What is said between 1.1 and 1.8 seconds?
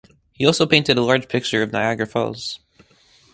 picture of